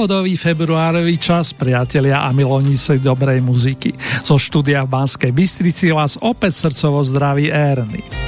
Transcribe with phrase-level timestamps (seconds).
[0.00, 3.92] Pohodový februárový čas, priatelia a milovníci dobrej muziky.
[4.24, 8.19] Zo štúdia v Banskej Bystrici vás opäť srdcovo zdraví Ernie.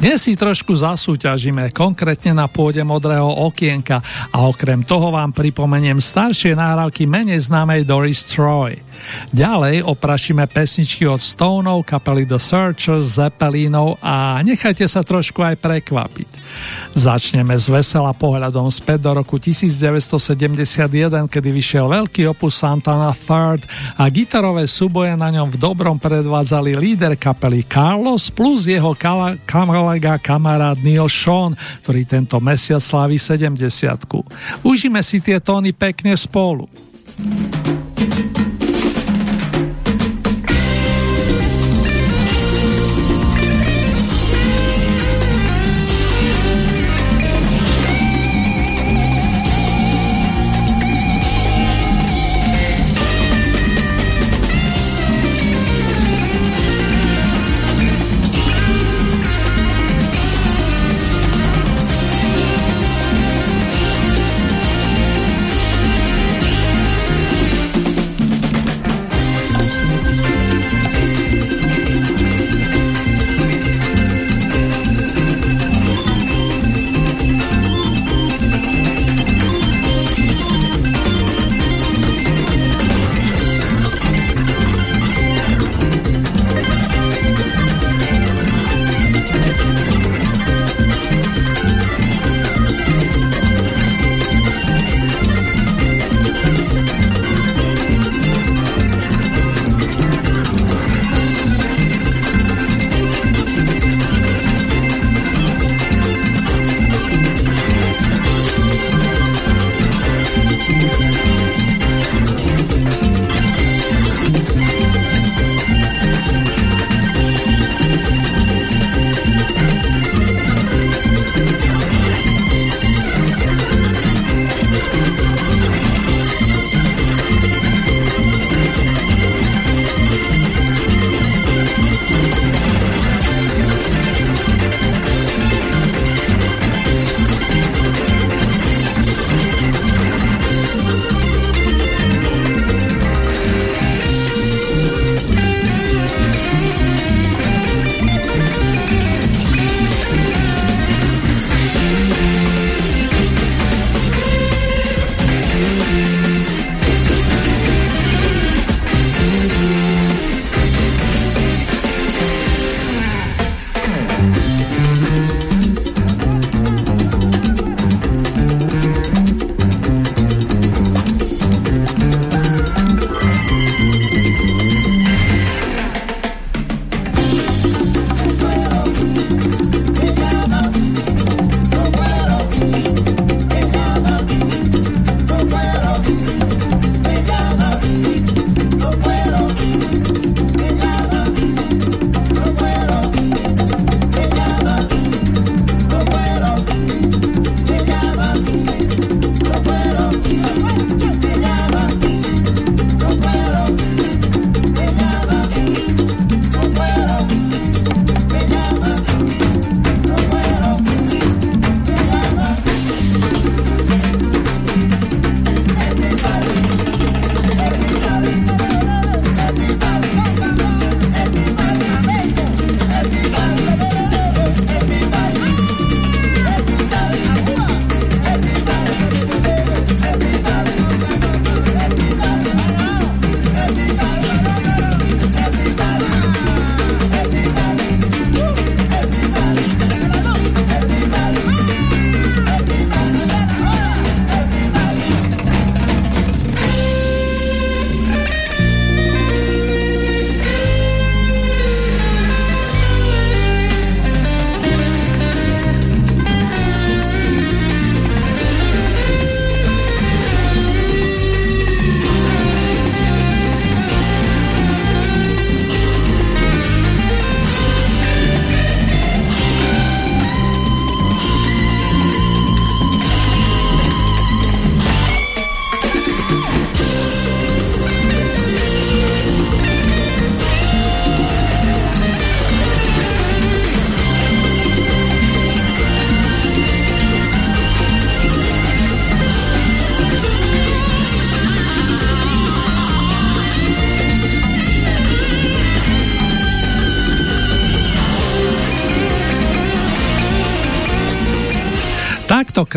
[0.00, 4.00] Dnes si trošku zasúťažíme, konkrétne na pôde modrého okienka
[4.32, 8.80] a okrem toho vám pripomeniem staršie náhrávky menej známej Doris Troy.
[9.28, 16.39] Ďalej oprašíme pesničky od Stoneov, kapely The Searchers, Zeppelinov a nechajte sa trošku aj prekvapiť.
[16.90, 23.62] Začneme s vesela pohľadom späť do roku 1971, kedy vyšiel veľký opus Santana Third
[23.94, 30.78] a gitarové súboje na ňom v dobrom predvádzali líder kapely Carlos plus jeho kolega kamarát
[30.82, 31.54] Neil Sean,
[31.86, 33.70] ktorý tento mesiac slávi 70
[34.66, 36.66] Užíme si tie tóny pekne spolu.
[37.20, 37.79] Takto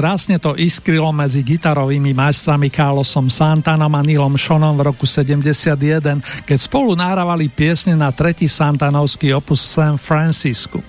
[0.04, 6.58] krásne to iskrilo medzi gitarovými majstrami Carlosom Santanom a Nilom Shonom v roku 71, keď
[6.60, 10.84] spolu nahrávali piesne na tretí santanovský opus San Francisco.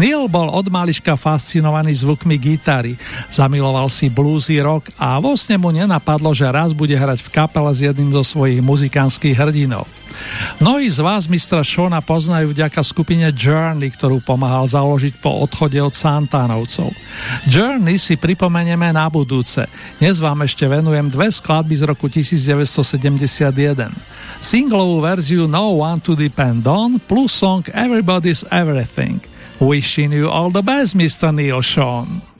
[0.00, 2.96] Neil bol od malička fascinovaný zvukmi gitary,
[3.28, 7.84] zamiloval si bluesy rock a vo sne nenapadlo, že raz bude hrať v kapele s
[7.84, 9.84] jedným zo svojich muzikánskych hrdinov.
[10.62, 15.92] Mnohí z vás mistra Shona poznajú vďaka skupine Journey, ktorú pomáhal založiť po odchode od
[15.94, 16.90] Santánovcov.
[17.50, 19.66] Journey si pripomenieme na budúce.
[19.98, 23.90] Dnes vám ešte venujem dve skladby z roku 1971.
[24.44, 29.22] Singlovú verziu No One to Depend On plus song Everybody's Everything.
[29.62, 31.30] Wishing you all the best, Mr.
[31.30, 32.33] Neil Sean.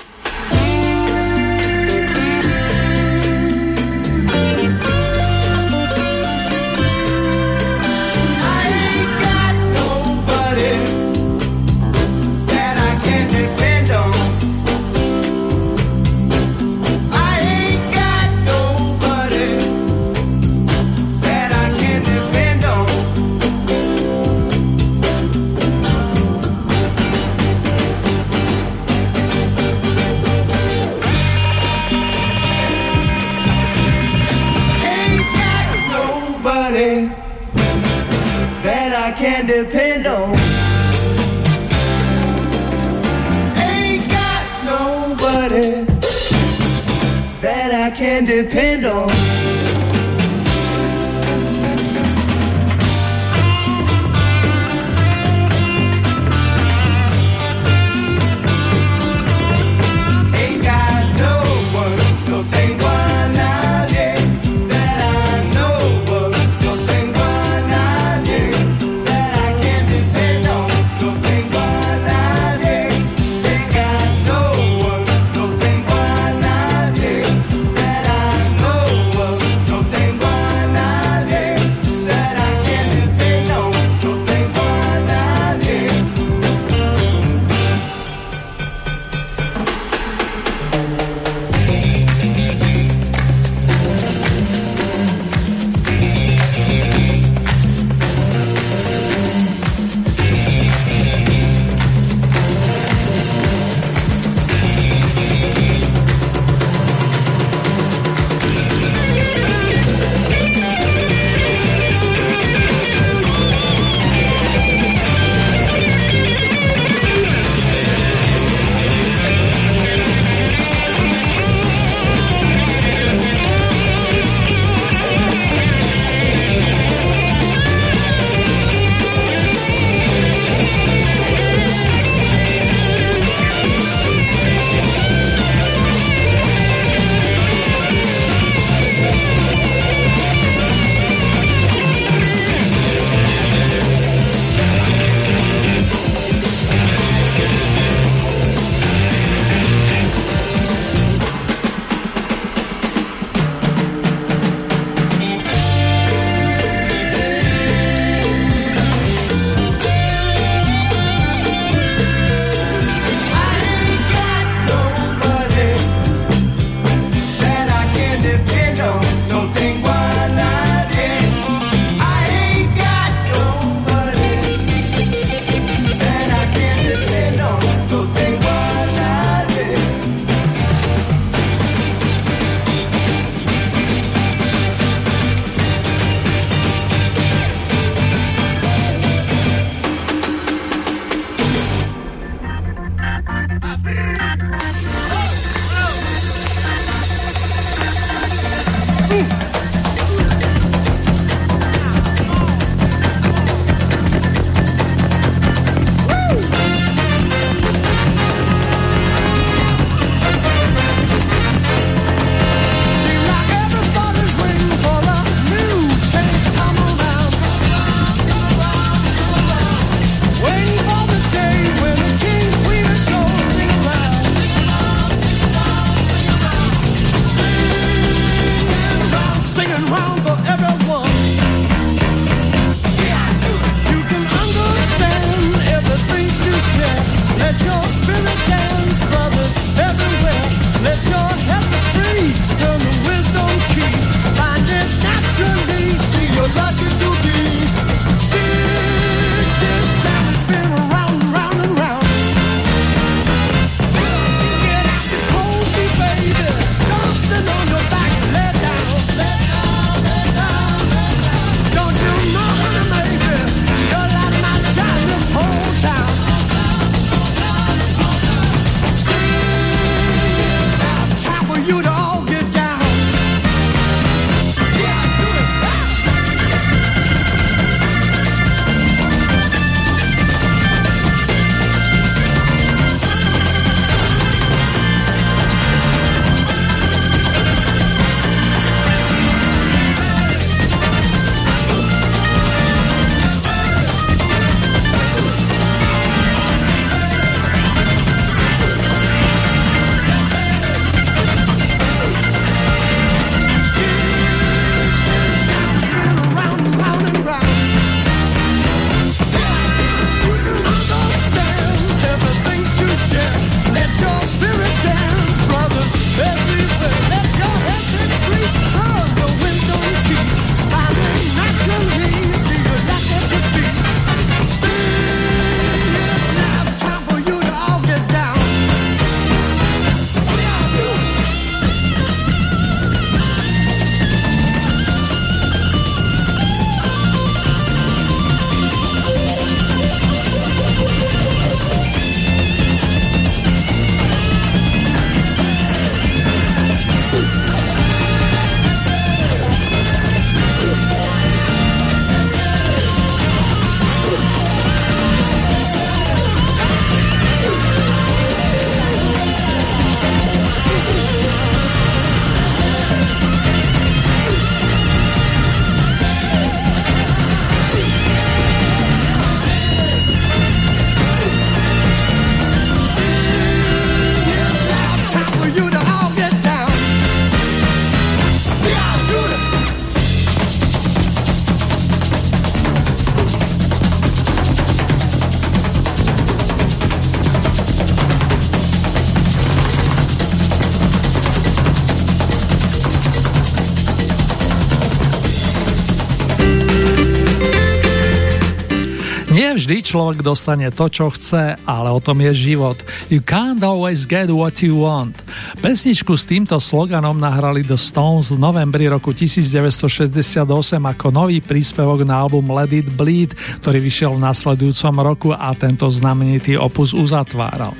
[399.54, 402.76] Vždy človek dostane to, čo chce, ale o tom je život.
[403.06, 405.14] You can't always get what you want.
[405.62, 410.42] Pesničku s týmto sloganom nahrali The Stones v novembri roku 1968
[410.82, 415.86] ako nový príspevok na album Let It Bleed, ktorý vyšiel v nasledujúcom roku a tento
[415.86, 417.72] znamenitý opus uzatváral.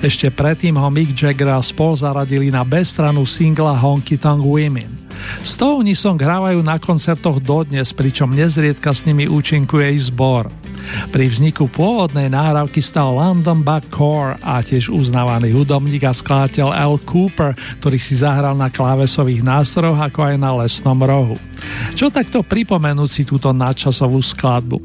[0.00, 4.98] Ešte predtým ho Mick Jagger a spol zaradili na bezstranu singla Honky Tonk Women.
[5.42, 10.48] Stone song hrávajú na koncertoch dodnes, pričom nezriedka s nimi účinkuje i zbor.
[11.08, 16.96] Pri vzniku pôvodnej náhrávky stal London Buck Core a tiež uznávaný hudobník a skladateľ Al
[17.02, 21.36] Cooper, ktorý si zahral na klávesových nástrojoch ako aj na lesnom rohu.
[21.98, 24.78] Čo takto pripomenúť si túto nadčasovú skladbu?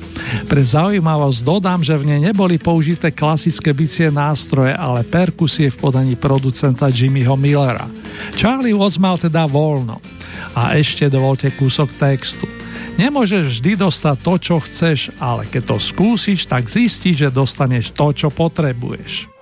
[0.50, 6.16] Pre zaujímavosť dodám, že v nej neboli použité klasické bicie nástroje, ale perkusie v podaní
[6.18, 7.86] producenta Jimmyho Millera.
[8.34, 10.02] Charlie Watts mal teda voľno.
[10.58, 12.50] A ešte dovolte kúsok textu.
[12.94, 18.14] Nemôžeš vždy dostať to, čo chceš, ale keď to skúsiš, tak zistíš, že dostaneš to,
[18.14, 19.33] čo potrebuješ.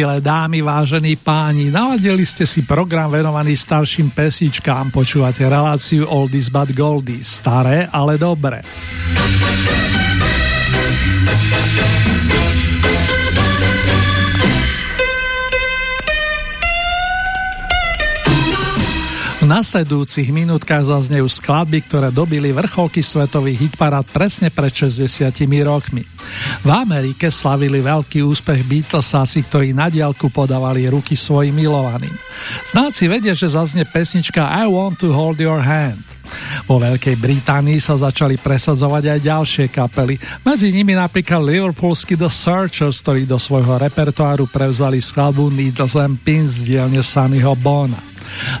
[0.00, 6.72] Milé dámy, vážení páni, naladili ste si program venovaný starším pesíčkám, počúvate reláciu Oldies but
[6.72, 8.64] Goldies, staré, ale dobré.
[19.50, 25.10] nasledujúcich minútkach zaznejú skladby, ktoré dobili vrcholky svetových hitparád presne pred 60
[25.66, 26.06] rokmi.
[26.60, 32.12] V Amerike slavili veľký úspech Beatlesáci, ktorí na diálku podávali ruky svojim milovaným.
[32.68, 36.04] Znáci vedia, že zaznie pesnička I Want to Hold Your Hand.
[36.68, 43.00] Vo Veľkej Británii sa začali presadzovať aj ďalšie kapely, medzi nimi napríklad Liverpoolsky The Searchers,
[43.02, 47.98] ktorí do svojho repertoáru prevzali skladbu Needles and Pins z dielne Sunnyho Bona.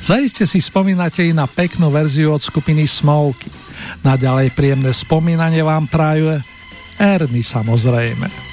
[0.00, 3.52] Zaiste si spomínate i na peknú verziu od skupiny Smoky.
[4.02, 6.42] Naďalej príjemné spomínanie vám prajú
[7.00, 8.49] Ernie samozrejme.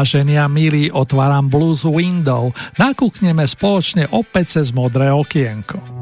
[0.00, 2.56] Vážení a milí, otváram Blues Window.
[2.80, 5.99] Nakúkneme spoločne opäť cez modré okienko.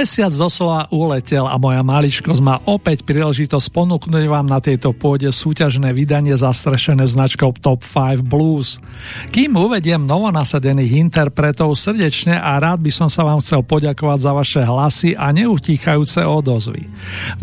[0.00, 5.92] Mesiac doslova uletel a moja maličkosť má opäť príležitosť ponúknuť vám na tejto pôde súťažné
[5.92, 8.80] vydanie zastrešené značkou Top 5 Blues.
[9.28, 14.62] Kým uvediem novonasadených interpretov srdečne a rád by som sa vám chcel poďakovať za vaše
[14.64, 16.80] hlasy a neutíchajúce odozvy.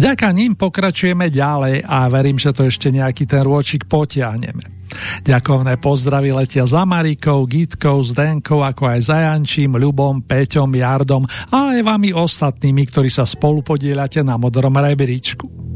[0.02, 4.77] Vďaka ním pokračujeme ďalej a verím, že to ešte nejaký ten rôčik potiahneme.
[5.22, 11.82] Ďakovné pozdravy letia za Marikou, Gitkou, Zdenkou, ako aj za Jančím, Ľubom, Peťom, Jardom, ale
[11.82, 15.67] aj vami ostatnými, ktorí sa spolu podielate na modrom rebríčku.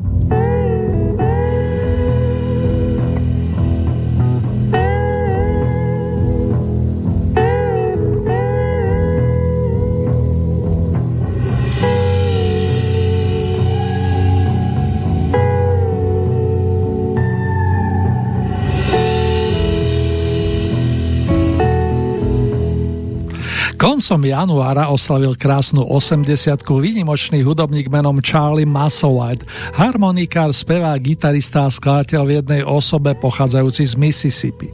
[24.02, 26.26] Koncom januára oslavil krásnu 80
[26.66, 29.46] výnimočný hudobník menom Charlie Musselwhite,
[29.78, 34.74] harmonikár, spevák, gitarista a skladateľ v jednej osobe pochádzajúci z Mississippi.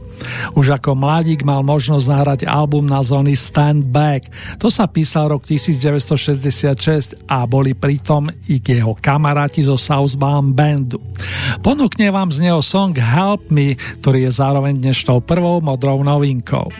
[0.56, 4.32] Už ako mladík mal možnosť nahrať album nazvaný Stand Back.
[4.64, 11.04] To sa písal rok 1966 a boli pritom i jeho kamaráti zo Southbound Bandu.
[11.60, 16.72] Ponúkne vám z neho song Help Me, ktorý je zároveň dnešnou prvou modrou novinkou.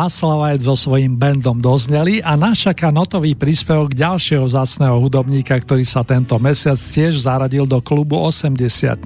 [0.00, 6.40] Musselwhite so svojím bandom dozneli a našaká notový príspevok ďalšieho zácného hudobníka, ktorý sa tento
[6.40, 9.04] mesiac tiež zaradil do klubu 80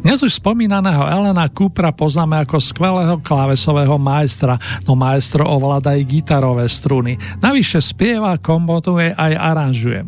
[0.00, 4.56] Dnes už spomínaného Elena Coopera poznáme ako skvelého klávesového majstra,
[4.88, 7.18] no majstro ovláda aj gitarové struny.
[7.42, 10.06] Navyše spieva, komponuje aj aranžuje.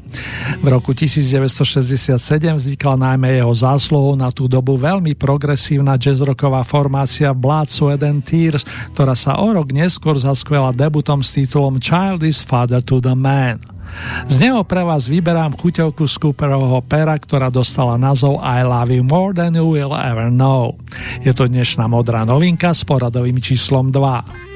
[0.62, 2.16] V roku 1967
[2.56, 8.64] vznikla najmä jeho zásluhou na tú dobu veľmi progresívna jazzrocková formácia Blood, Sweat and Tears,
[8.96, 13.81] ktorá sa o rok neskôr zaskvela debutom s titulom Child is Father to the Man.
[14.26, 19.04] Z neho pre vás vyberám chuťovku z Cooperovho pera, ktorá dostala názov I love you
[19.04, 20.76] more than you will ever know.
[21.20, 24.52] Je to dnešná modrá novinka s poradovým číslom 2.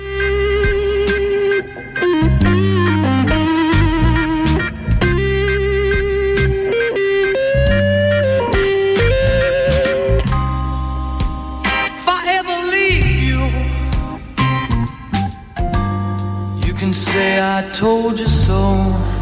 [17.57, 19.16] I told you so.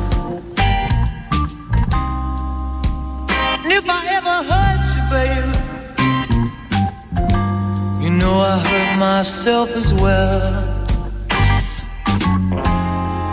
[9.25, 10.43] Myself as well.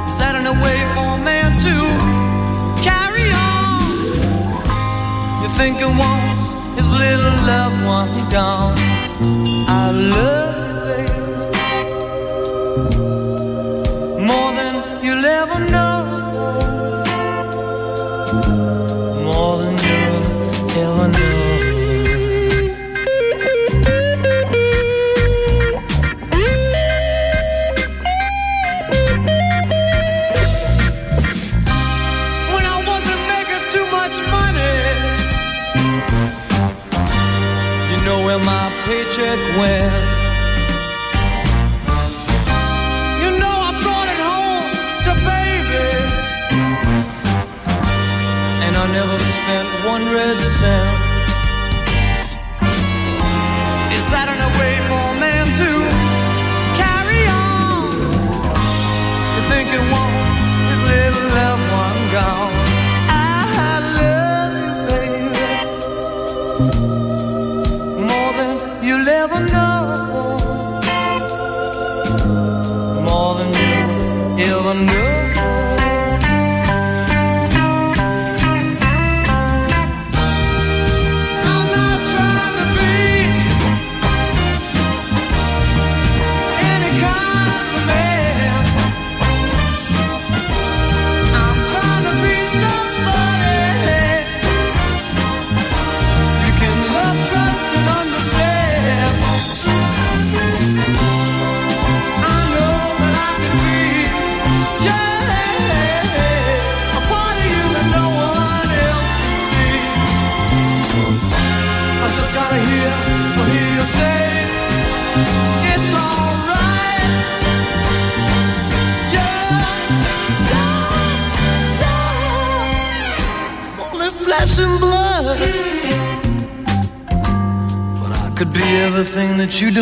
[0.08, 1.76] Is that in a way for a man to
[2.80, 3.84] carry on?
[5.44, 8.78] You think he wants his little loved one gone?
[9.68, 10.51] I love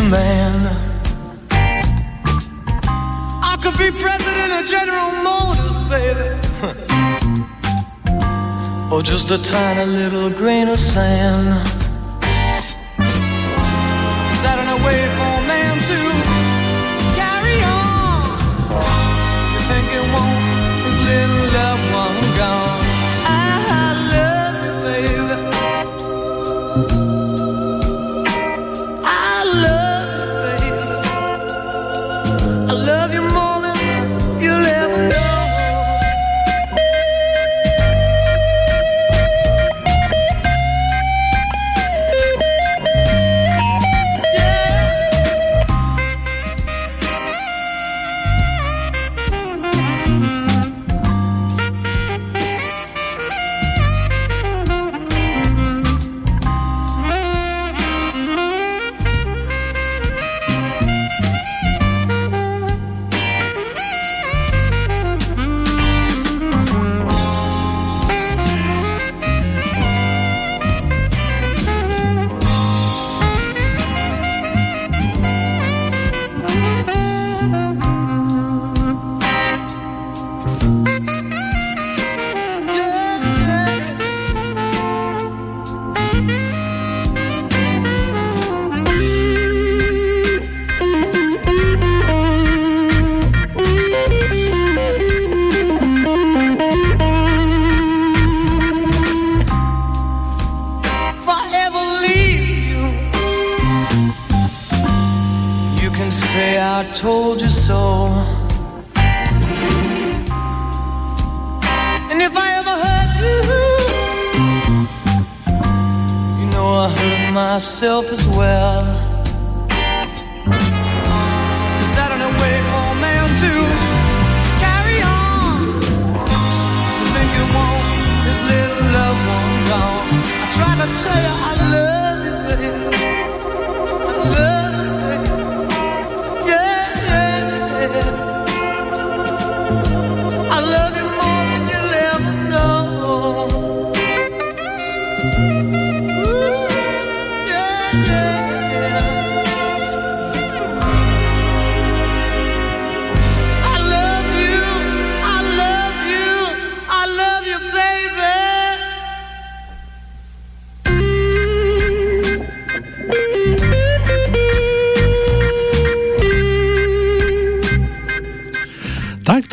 [0.00, 0.80] everything that.
[3.42, 6.28] I could be president of General Motors, baby.
[8.94, 11.79] or just a tiny little grain of sand.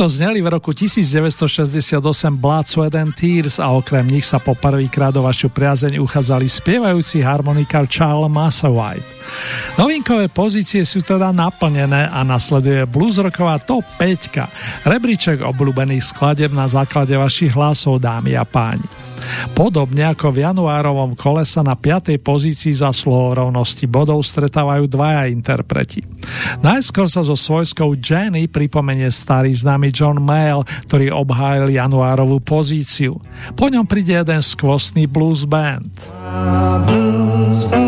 [0.08, 2.00] Takto zneli v roku 1968
[2.40, 7.20] Blood, Sweat and Tears a okrem nich sa po prvýkrát o vašu priazeň uchádzali spievajúci
[7.20, 9.04] harmonikár Charles Musselwhite.
[9.76, 17.12] Novinkové pozície sú teda naplnené a nasleduje bluesrocková top 5, rebríček obľúbených skladeb na základe
[17.12, 18.88] vašich hlasov, dámy a páni.
[19.56, 22.20] Podobne ako v januárovom kole sa na 5.
[22.22, 26.04] pozícii za slovo rovnosti bodov stretávajú dvaja interpreti.
[26.62, 33.18] Najskôr sa so svojskou Jenny pripomenie starý známy John Mayle, ktorý obhájil januárovú pozíciu.
[33.56, 35.90] Po ňom príde jeden skvostný blues band.
[36.86, 37.87] Blues for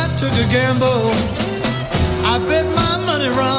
[0.00, 1.06] I took a gamble.
[2.32, 3.53] I bet my money wrong.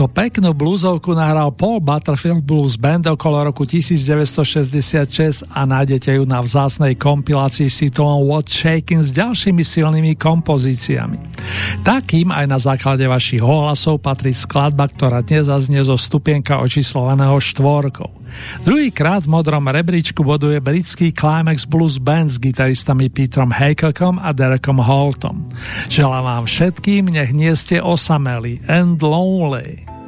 [0.00, 6.40] Túto peknú blúzovku nahral Paul Butterfield Blues Band okolo roku 1966 a nájdete ju na
[6.40, 11.29] vzácnej kompilácii s titulom What Shaking s ďalšími silnými kompozíciami.
[11.80, 18.10] Takým aj na základe vašich ohlasov patrí skladba, ktorá dnes zaznie zo stupienka očíslovaného štvorkou.
[18.62, 24.78] Druhýkrát v modrom rebríčku boduje britský Climax Blues Band s gitaristami Petrom Haycockom a Derekom
[24.78, 25.50] Holtom.
[25.90, 29.99] Želám vám všetkým, nech nie ste osameli and lonely.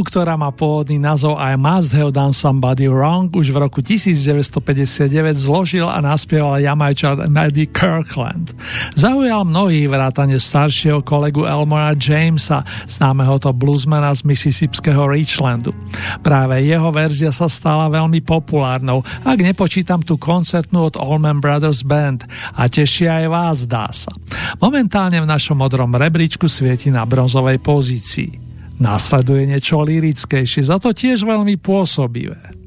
[0.00, 5.12] Skladbu, ktorá má pôvodný názov I Must Have Done Somebody Wrong, už v roku 1959
[5.36, 8.48] zložil a naspieval Jamajčan Maddie Kirkland.
[8.96, 15.76] Zaujal mnohých vrátane staršieho kolegu Elmora Jamesa, známeho to bluesmana z Mississipského Richlandu.
[16.24, 22.24] Práve jeho verzia sa stala veľmi populárnou, ak nepočítam tú koncertnú od Allman Brothers Band
[22.56, 24.16] a teší aj vás, dá sa.
[24.64, 28.49] Momentálne v našom modrom rebríčku svieti na bronzovej pozícii.
[28.80, 32.59] Následuje niečo lirickejšie, za to tiež veľmi pôsobivé.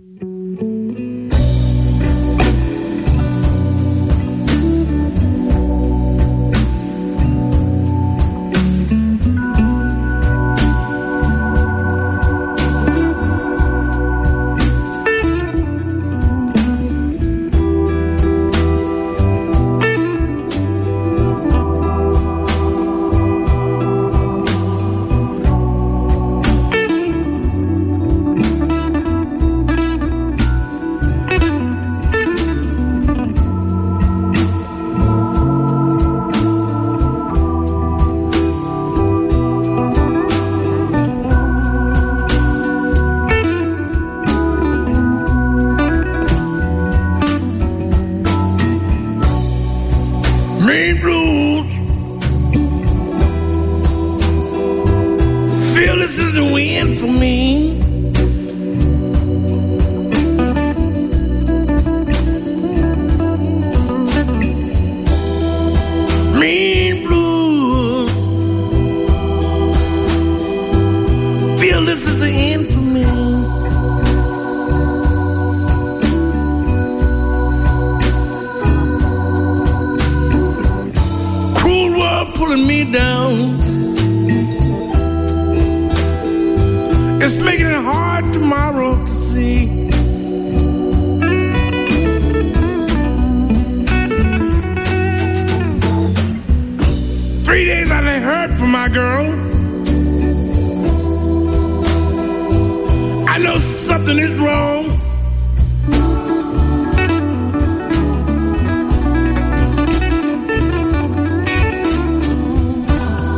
[103.83, 104.85] Something is wrong.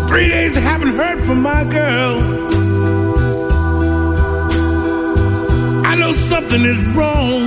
[0.09, 2.15] Three days I haven't heard from my girl.
[5.91, 7.41] I know something is wrong.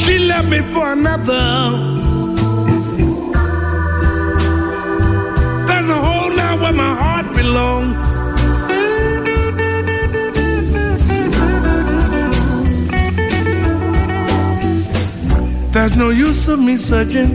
[0.00, 1.93] She left me for another.
[7.54, 7.94] Belongs.
[15.72, 17.30] There's no use of me searching.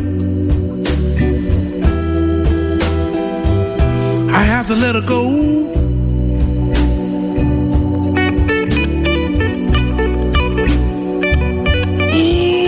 [4.39, 5.21] I have to let her go.
[12.11, 12.59] Mm.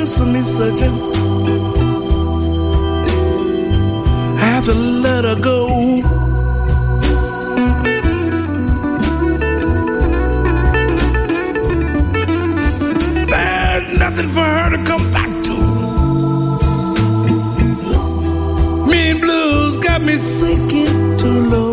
[0.00, 1.09] use of me searching.
[4.70, 5.58] To let her go.
[13.32, 15.56] There's nothing for her to come back to.
[18.90, 21.69] Me and blues got me sinking too low.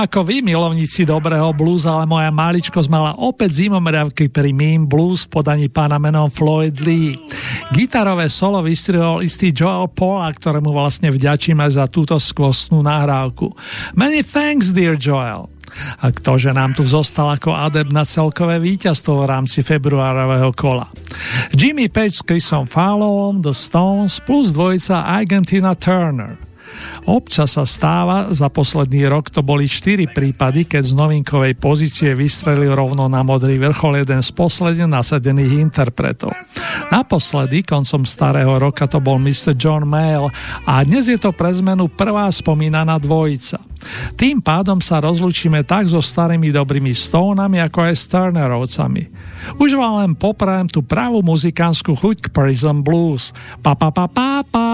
[0.00, 5.36] Ako vy, milovníci dobrého blues, ale moja maličkosť mala opäť zimomriavky pri Mean Blues v
[5.36, 7.20] podaní pána menom Floyd Lee.
[7.70, 13.52] Gitarové solo vystrihol istý Joel Paula, ktorému vlastne vďačíme za túto skvostnú nahrávku.
[13.92, 15.52] Many thanks, dear Joel.
[16.02, 20.90] A ktože nám tu zostal ako adept na celkové víťazstvo v rámci februárového kola.
[21.54, 26.49] Jimmy Page s Chrisom Fowlom, The Stones plus dvojica Argentina Turner.
[27.08, 32.76] Občas sa stáva, za posledný rok to boli 4 prípady, keď z novinkovej pozície vystrelil
[32.76, 36.32] rovno na modrý vrchol jeden z posledne nasadených interpretov.
[36.92, 39.56] Naposledy, koncom starého roka, to bol Mr.
[39.56, 40.32] John Mayle
[40.68, 43.60] a dnes je to pre zmenu prvá spomínaná dvojica.
[44.14, 49.02] Tým pádom sa rozlučíme tak so starými dobrými stónami, ako aj s Turnerovcami.
[49.56, 53.32] Už vám len poprajem tú pravú muzikánsku chuť k Prison Blues.
[53.64, 54.68] Pa pa pa pa pa!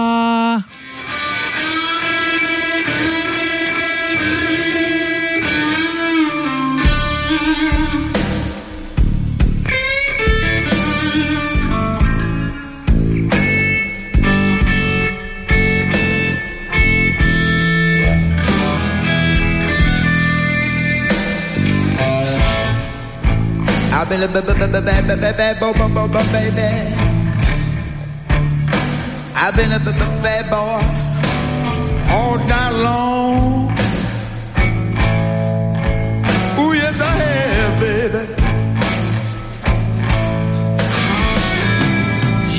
[24.17, 26.71] A bad, bad, bad, bad, bad, bad, bo, bo, bo, bo, baby.
[29.35, 30.81] I've been a bad, bad, bad boy
[32.11, 33.69] all night long.
[36.59, 38.23] Ooh, yes, I have, baby.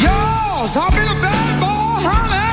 [0.03, 2.53] Yours, I've been a bad boy, honey.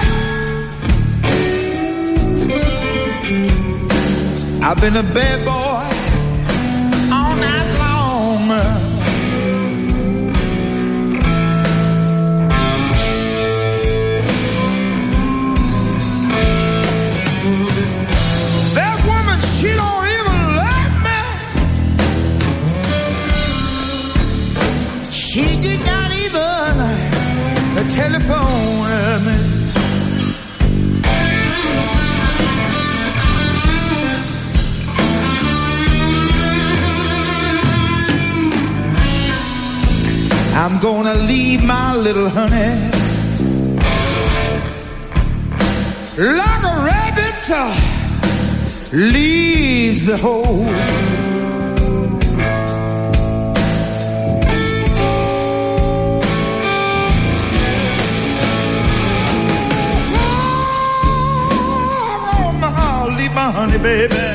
[4.63, 5.85] I've been a bad boy
[7.15, 7.74] all night long.
[40.57, 42.89] I'm gonna leave my little honey
[46.17, 47.75] like a rabbit uh,
[48.93, 50.65] leaves the hole.
[60.17, 64.34] Oh, I'm gonna leave my honey, baby.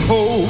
[0.00, 0.46] The hole.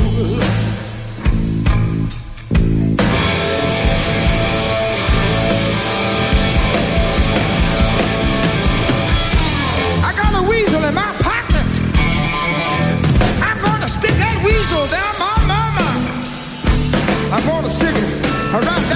[10.02, 11.68] I got a weasel in my pocket.
[13.46, 15.88] I'm gonna stick that weasel down my mama.
[17.34, 18.95] I'm gonna stick it right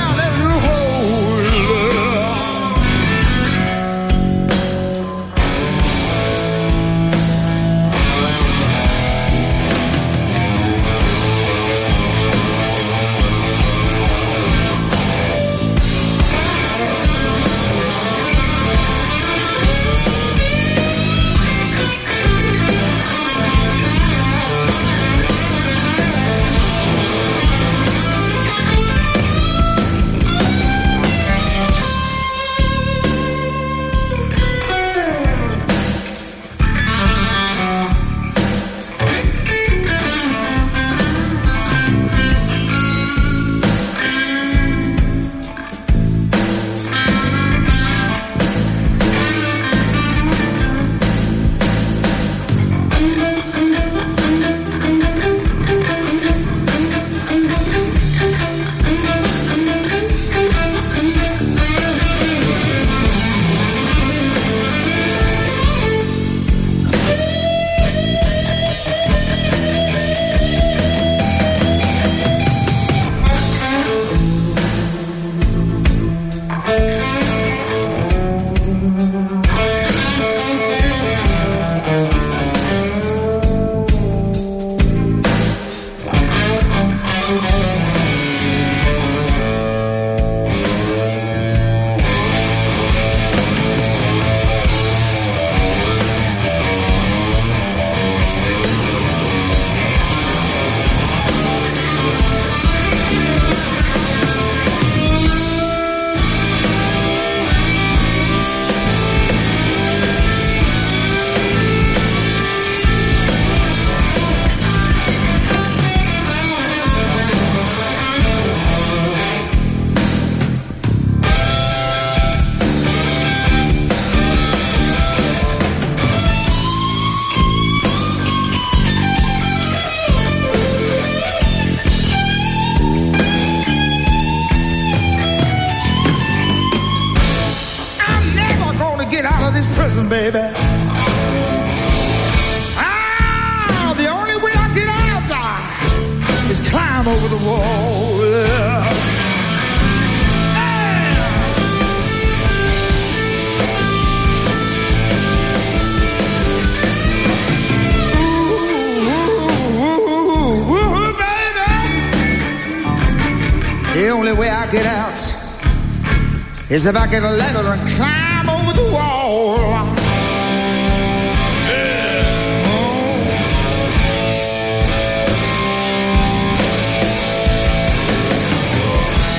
[166.71, 169.59] is if I a ladder and climb over the wall.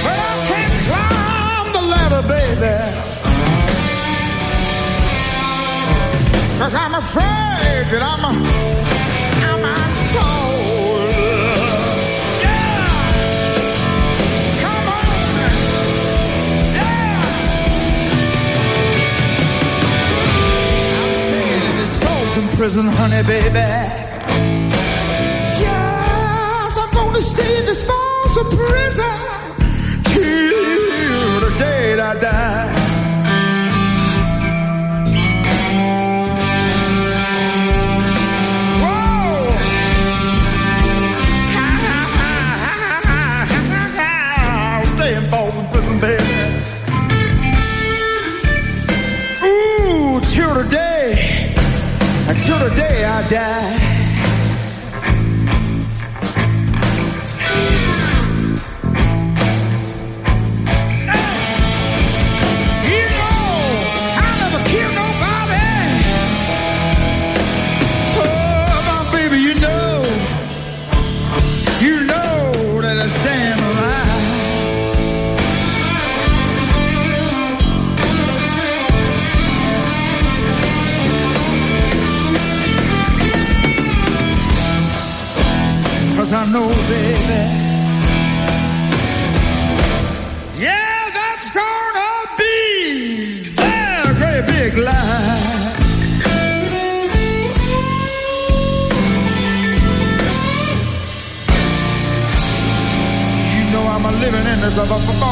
[0.03, 2.75] But I can't climb the ladder, baby.
[6.59, 9.00] Cause I'm afraid that I'm
[22.61, 23.57] prison, honey, baby.
[25.65, 29.20] Yes, I'm gonna stay in this frozen prison
[53.31, 53.80] die.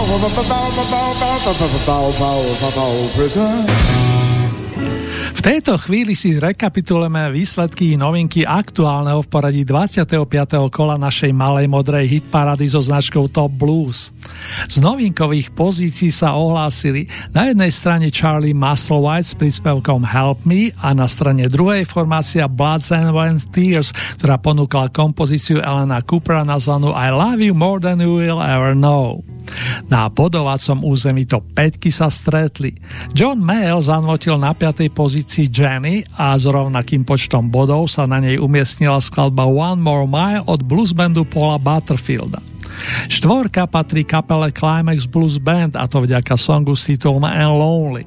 [0.06, 4.09] bouwen, bouwen, bouwen, bouwen, bouwen, bouwen, bouwen, bouwen, bouwen, bouwen, bouwen,
[5.40, 10.28] V tejto chvíli si zrekapitulujeme výsledky novinky aktuálneho v poradí 25.
[10.68, 14.12] kola našej malej modrej hitparady so značkou Top Blues.
[14.68, 20.92] Z novinkových pozícií sa ohlásili na jednej strane Charlie Musselwhite s príspevkom Help Me a
[20.92, 27.16] na strane druhej formácia Bloods and When Tears, ktorá ponúkla kompozíciu Elena Coopera nazvanú I
[27.16, 29.24] Love You More Than You Will Ever Know.
[29.90, 32.78] Na bodovacom území to 5 sa stretli.
[33.18, 34.90] John Mayle zanvotil na 5.
[34.94, 40.42] pozícii Jenny a s rovnakým počtom bodov sa na nej umiestnila skladba One More Mile
[40.50, 42.42] od bluesbandu Paula Butterfielda.
[43.06, 48.04] Štvorka patrí kapele Climax Blues Band a to vďaka songu s titulom And Lonely.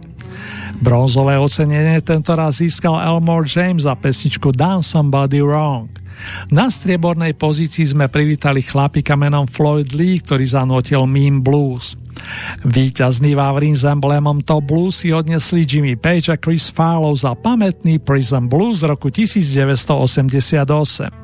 [0.83, 5.87] Bronzové ocenenie tento raz získal Elmore James za pesničku Done Somebody Wrong.
[6.51, 11.95] Na striebornej pozícii sme privítali chlapika menom Floyd Lee, ktorý zanotil Mean Blues.
[12.67, 17.99] Výťazný Vavrín s emblémom Top Blues si odnesli Jimmy Page a Chris Farlow za pamätný
[18.03, 21.22] Prison Blues z roku 1988.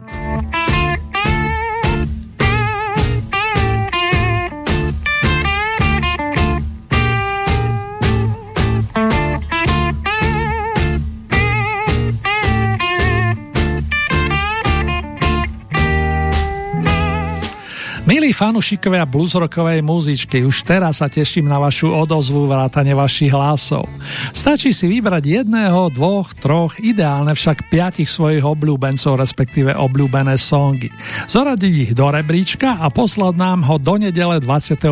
[18.38, 23.90] fanúšikovia bluesrockovej muzičky, už teraz sa teším na vašu odozvu vrátane vašich hlasov.
[24.30, 30.86] Stačí si vybrať jedného, dvoch, troch, ideálne však piatich svojich obľúbencov, respektíve obľúbené songy.
[31.26, 34.86] Zoradiť ich do rebríčka a poslať nám ho do nedele 25.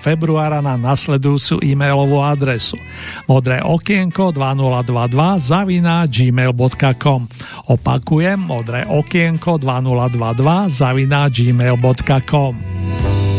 [0.00, 2.80] februára na nasledujúcu e-mailovú adresu
[3.28, 7.20] modré okienko 2022 zavina gmail.com
[7.68, 13.35] Opakujem, modré okienko 2022 zavina gmail.com Bye.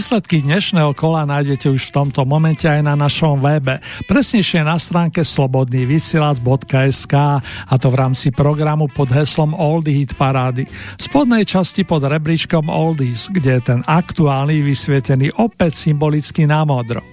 [0.00, 5.20] Výsledky dnešného kola nájdete už v tomto momente aj na našom webe, presnejšie na stránke
[5.20, 7.14] slobodnývysielac.sk
[7.44, 10.64] a to v rámci programu pod heslom Oldie Hit Parády.
[10.96, 17.04] V spodnej časti pod rebríčkom Oldies, kde je ten aktuálny vysvietený opäť symbolicky na modro.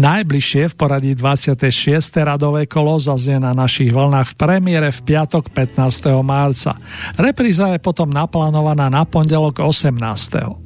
[0.00, 1.68] Najbližšie v poradí 26.
[2.24, 6.16] radové kolo zaznie na našich vlnách v premiére v piatok 15.
[6.24, 6.80] marca.
[7.20, 10.61] Repríza je potom naplánovaná na pondelok 18.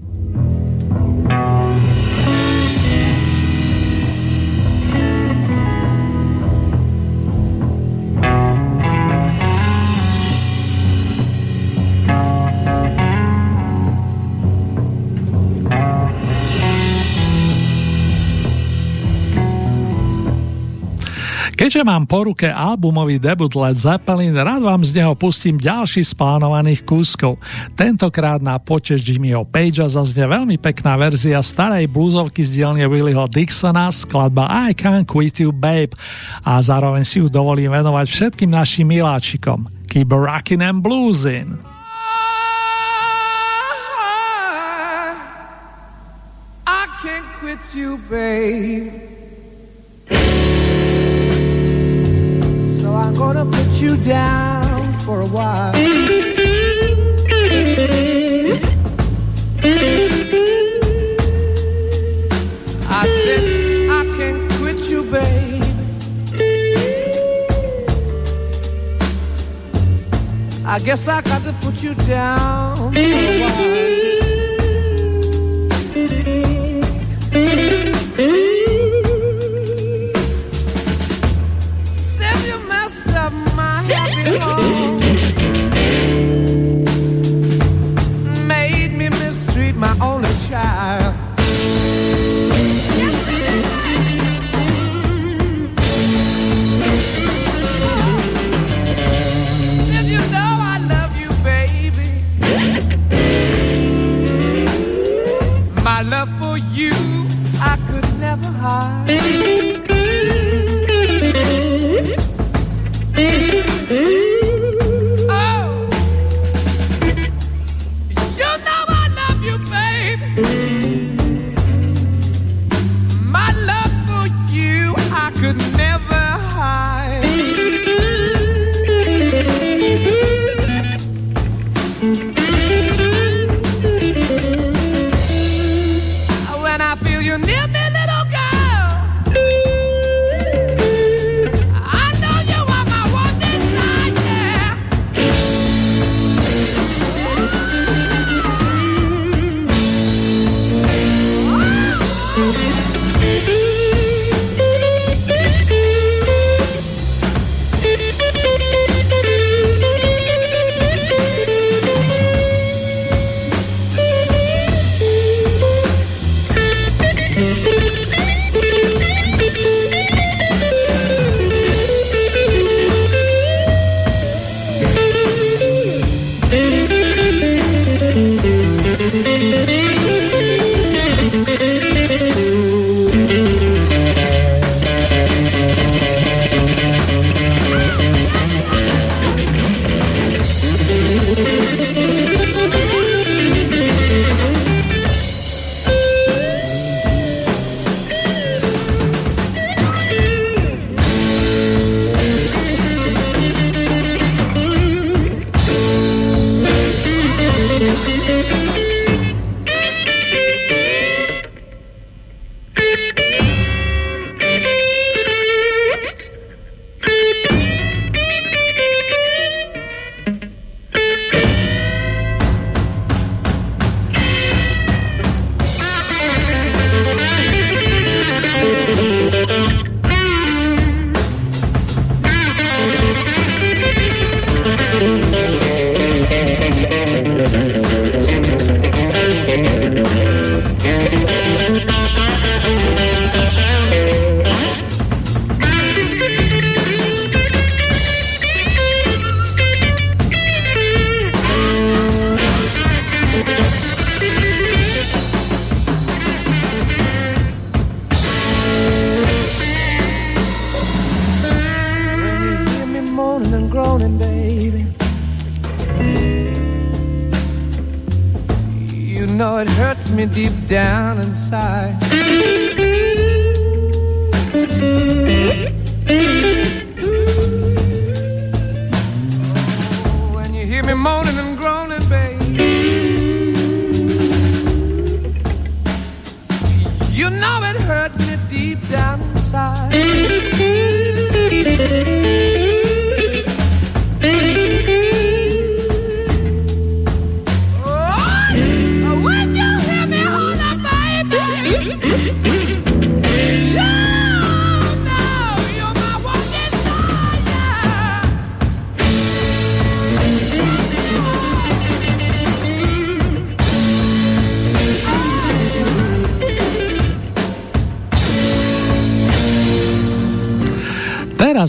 [21.66, 26.14] Keďže mám po ruke albumový debut Led Zeppelin, rád vám z neho pustím ďalší z
[26.14, 27.43] plánovaných kúskov.
[27.74, 33.90] Tentokrát na počet Jimmyho Pagea zaznie veľmi pekná verzia starej bluesovky z dielne Willyho Dixona,
[33.90, 35.90] skladba I Can't Quit You Babe
[36.47, 39.66] a zároveň si ju dovolím venovať všetkým našim miláčikom.
[39.90, 41.59] Keep rockin' and bluesin'.
[47.74, 49.16] You, babe.
[52.97, 55.73] I'm gonna put you down for a while.
[62.89, 63.43] I said
[63.90, 65.62] I can't quit you, babe.
[70.64, 74.06] I guess I got to put you down for a while.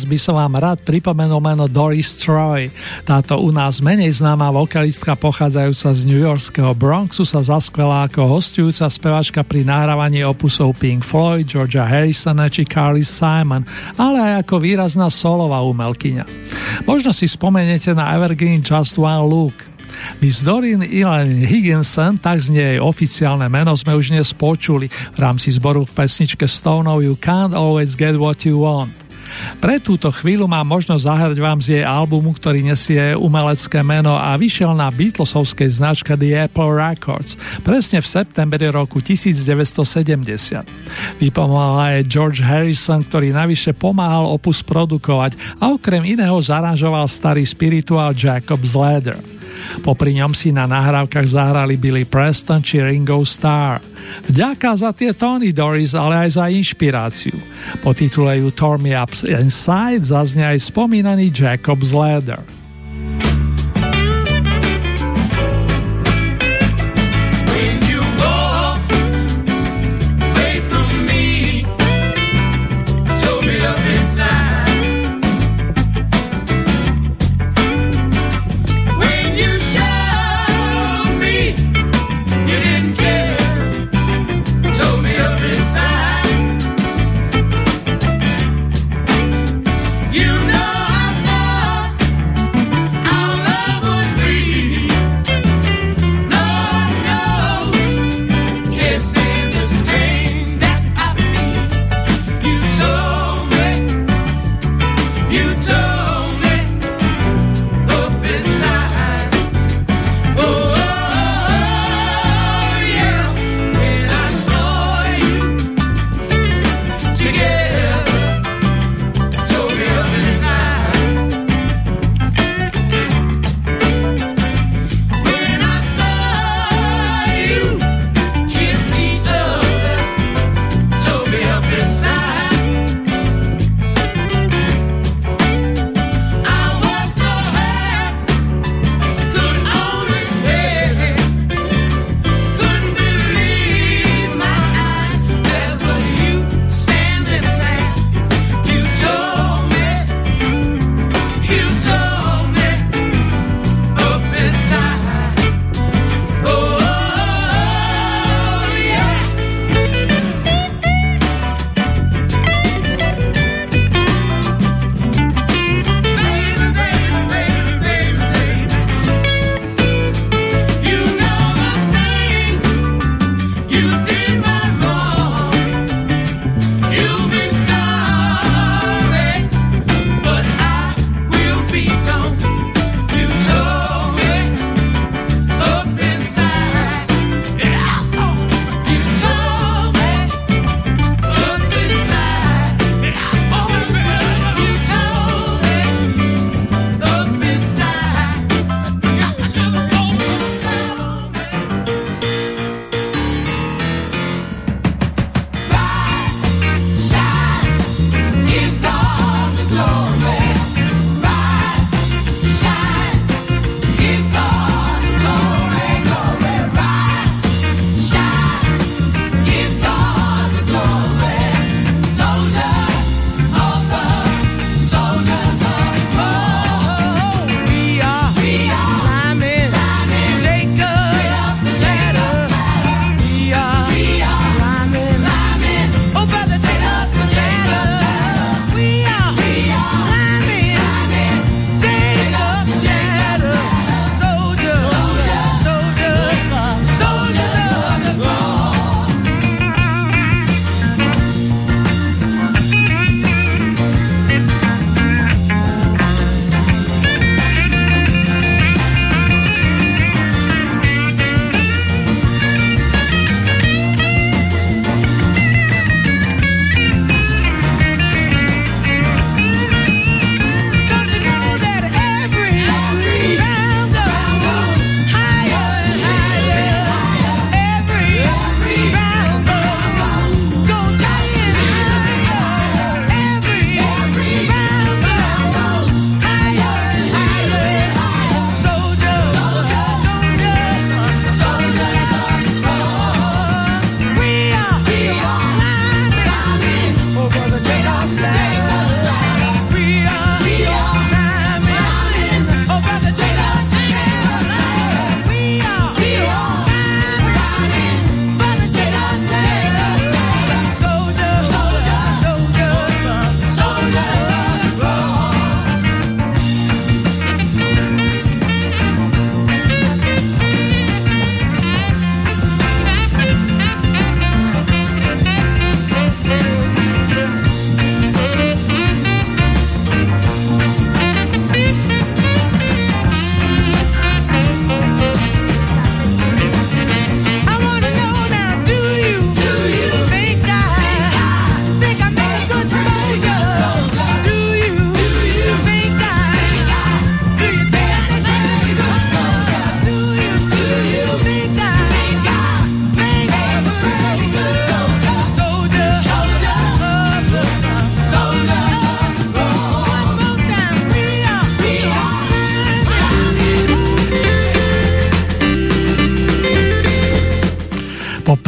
[0.08, 2.72] By som vám rád pripomenul meno Doris Troy.
[3.04, 8.88] Táto u nás menej známa vokalistka pochádzajúca z New Yorkského Bronxu sa zaskvelá ako hostujúca
[8.88, 13.68] spevačka pri nahrávaní opusov Pink Floyd, Georgia Harrisona či Carly Simon,
[14.00, 16.24] ale aj ako výrazná solová umelkyňa.
[16.88, 19.78] Možno si spomeniete na Evergreen Just One Look.
[20.22, 25.50] Miss Doreen Elaine Higginson, tak znie jej oficiálne meno, sme už dnes počuli v rámci
[25.50, 29.07] zboru v pesničke Stoneov You Can't Always Get What You Want.
[29.58, 34.36] Pre túto chvíľu mám možnosť zahrať vám z jej albumu, ktorý nesie umelecké meno a
[34.36, 41.22] vyšiel na Beatlesovskej značke The Apple Records, presne v septembri roku 1970.
[41.22, 48.12] Vypomohol aj George Harrison, ktorý navyše pomáhal opus produkovať a okrem iného zaranžoval starý spirituál
[48.12, 49.37] Jacob's Ladder.
[49.86, 53.80] Popri ňom si na nahrávkach zahrali Billy Preston či Ringo Starr.
[54.28, 57.36] Vďaka za tie tóny Doris, ale aj za inšpiráciu.
[57.84, 62.57] Po titule You Tore Me Up Inside zaznie aj spomínaný Jacob's Ladder.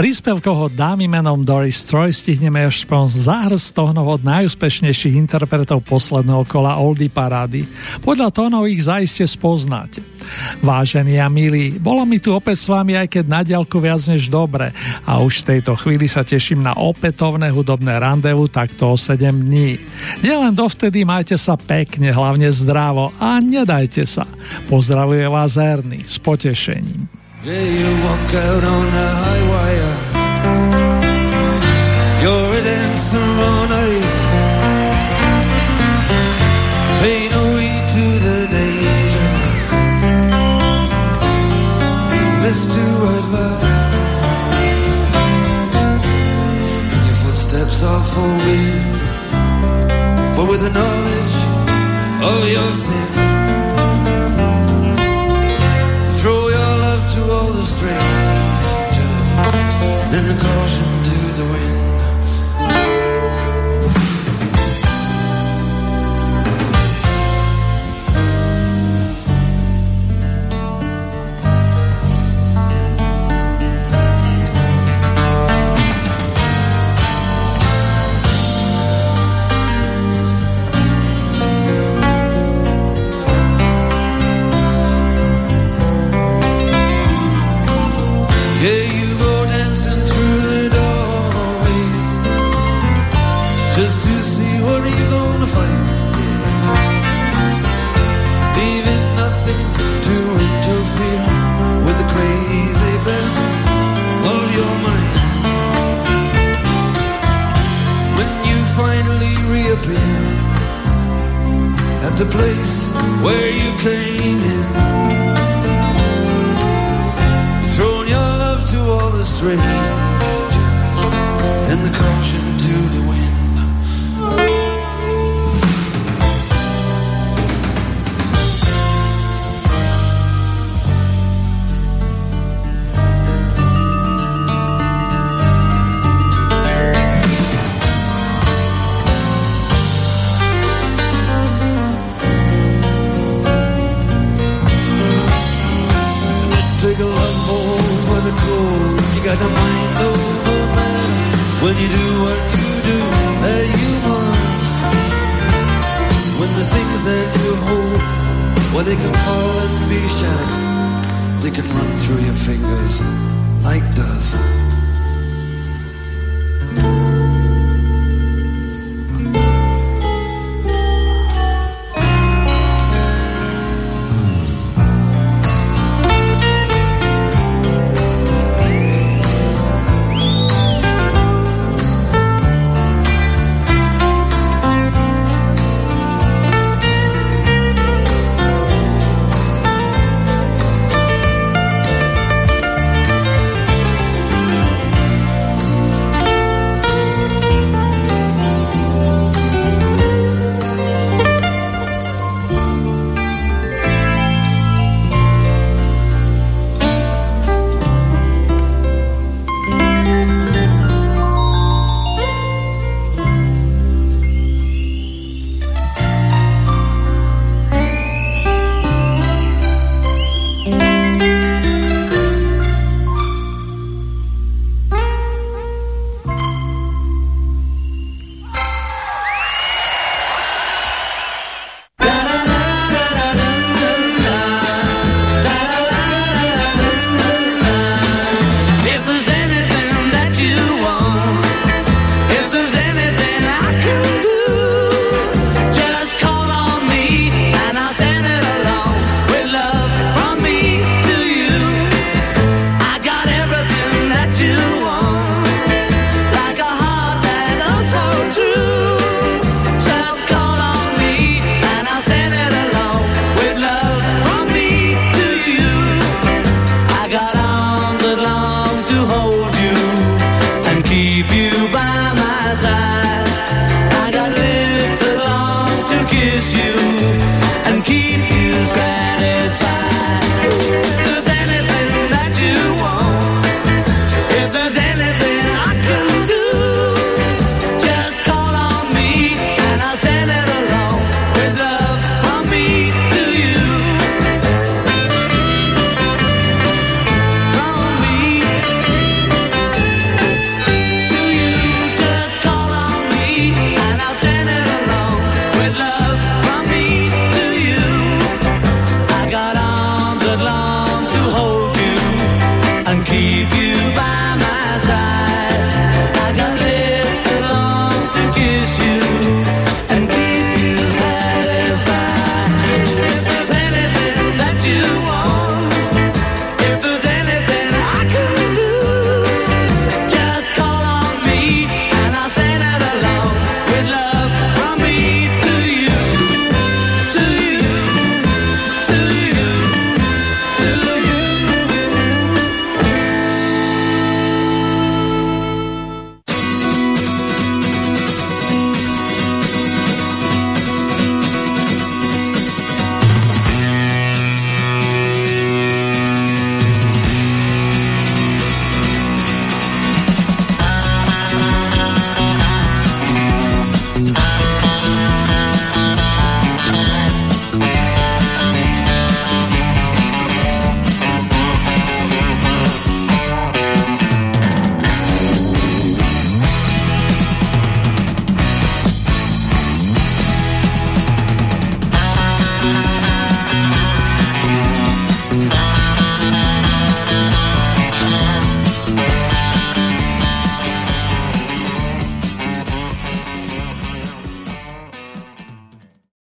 [0.09, 6.81] Príspevkoch od dámy menom Doris Troy stihneme aspoň záhrz tónov od najúspešnejších interpretov posledného kola
[6.81, 7.61] Oldie Parády.
[8.01, 10.01] Podľa tónov ich zaiste spoznáte.
[10.65, 14.33] Vážení a milí, bolo mi tu opäť s vami aj keď na diálku viac než
[14.33, 14.73] dobre
[15.05, 19.77] a už v tejto chvíli sa teším na opätovné hudobné randevu takto o 7 dní.
[20.25, 24.25] Nielen dovtedy majte sa pekne, hlavne zdravo a nedajte sa.
[24.65, 26.98] Pozdravuje vás Erny s potešením.
[27.41, 29.95] Yeah, you walk out on the high wire.
[32.21, 34.19] You're a dancer on ice.
[36.99, 39.31] Pay no heed to the danger.
[42.43, 42.85] Listen to
[43.19, 44.95] advice.
[46.91, 48.99] And your footsteps are forbidden.
[50.35, 51.35] But with the knowledge
[52.21, 53.28] of your sin.
[57.81, 58.28] All